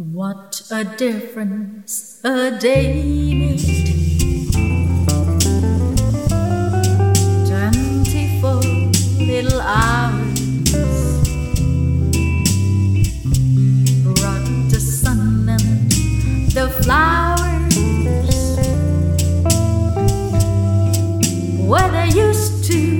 What 0.00 0.62
a 0.70 0.82
difference 0.82 2.20
a 2.24 2.58
day 2.58 3.34
made. 3.34 3.60
Twenty-four 7.46 8.62
little 9.20 9.60
hours 9.60 10.40
brought 14.02 14.46
the 14.70 14.80
sun 14.80 15.46
and 15.50 15.92
the 16.50 16.70
flowers 16.82 17.76
where 21.68 21.90
there 21.90 22.06
used 22.06 22.64
to 22.72 22.99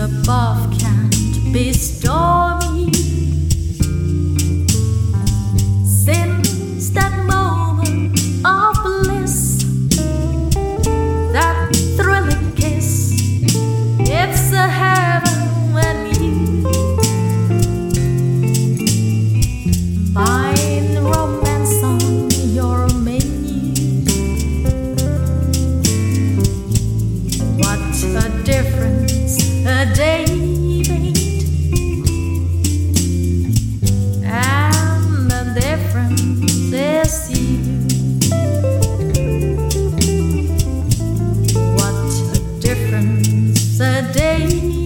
above 0.00 0.78
can't 0.78 1.52
be 1.52 1.72
stolen. 1.72 2.39
a 27.90 28.42
difference 28.44 29.36
a 29.66 29.84
day. 29.94 30.24
And 34.24 35.28
the 35.28 35.42
difference 35.60 36.72
is 36.72 37.30
you. 37.34 37.58
What 41.74 42.10
a 42.36 42.60
difference 42.60 43.80
a 43.80 44.12
day 44.12 44.46
you 44.46 44.80